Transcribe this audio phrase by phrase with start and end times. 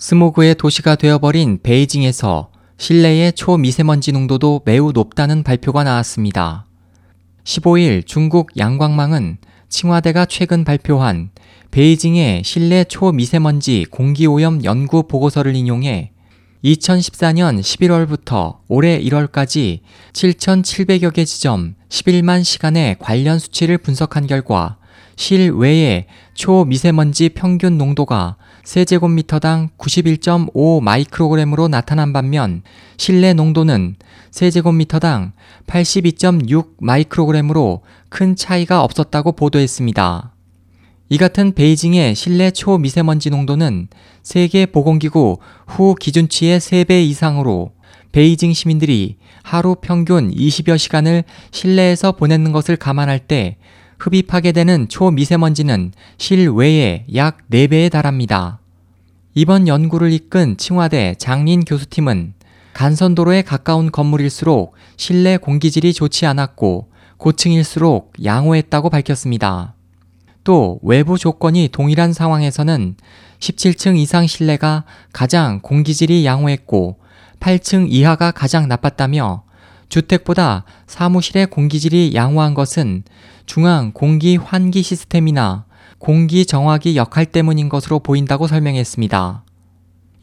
[0.00, 6.64] 스모그의 도시가 되어버린 베이징에서 실내의 초미세먼지 농도도 매우 높다는 발표가 나왔습니다.
[7.44, 9.36] 15일 중국 양광망은
[9.68, 11.32] 칭화대가 최근 발표한
[11.70, 16.12] 베이징의 실내 초미세먼지 공기오염 연구 보고서를 인용해
[16.64, 19.80] 2014년 11월부터 올해 1월까지
[20.14, 24.78] 7,700여 개 지점 11만 시간의 관련 수치를 분석한 결과
[25.16, 32.62] 실외의 초미세먼지 평균 농도가 세제곱미터당 91.5 마이크로그램으로 나타난 반면
[32.96, 33.96] 실내 농도는
[34.30, 35.32] 세제곱미터당
[35.66, 40.34] 82.6 마이크로그램으로 큰 차이가 없었다고 보도했습니다.
[41.12, 43.88] 이 같은 베이징의 실내 초미세먼지 농도는
[44.22, 47.72] 세계보건기구 후 기준치의 3배 이상으로
[48.12, 53.56] 베이징 시민들이 하루 평균 20여 시간을 실내에서 보내는 것을 감안할 때
[54.00, 58.58] 흡입하게 되는 초미세먼지는 실외에 약 4배에 달합니다.
[59.34, 62.34] 이번 연구를 이끈 칭화대 장린 교수팀은
[62.72, 66.88] 간선도로에 가까운 건물일수록 실내 공기질이 좋지 않았고
[67.18, 69.74] 고층일수록 양호했다고 밝혔습니다.
[70.42, 72.96] 또 외부 조건이 동일한 상황에서는
[73.38, 76.98] 17층 이상 실내가 가장 공기질이 양호했고
[77.40, 79.44] 8층 이하가 가장 나빴다며
[79.90, 83.02] 주택보다 사무실의 공기질이 양호한 것은
[83.44, 85.66] 중앙 공기 환기 시스템이나
[85.98, 89.44] 공기 정화기 역할 때문인 것으로 보인다고 설명했습니다.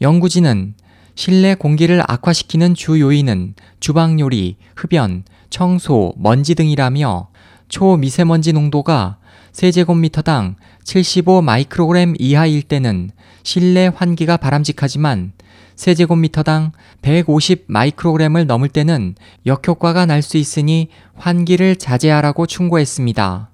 [0.00, 0.74] 연구진은
[1.14, 7.28] 실내 공기를 악화시키는 주 요인은 주방 요리, 흡연, 청소, 먼지 등이라며
[7.68, 9.17] 초미세먼지 농도가
[9.52, 13.10] 세제곱미터당 75 마이크로그램 이하일 때는
[13.42, 15.32] 실내 환기가 바람직하지만
[15.76, 19.14] 세제곱미터당 150 마이크로그램을 넘을 때는
[19.46, 23.50] 역효과가 날 수 있으니 환기를 자제하라고 충고했습니다.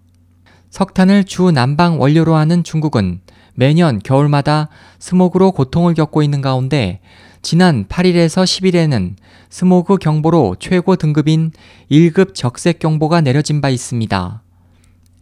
[0.71, 3.21] 석탄을 주 난방 원료로 하는 중국은
[3.55, 7.01] 매년 겨울마다 스모그로 고통을 겪고 있는 가운데
[7.43, 9.15] 지난 8일에서 10일에는
[9.51, 11.53] 스모그 경보로 최고 등급인
[11.91, 14.43] 1급 적색 경보가 내려진 바 있습니다.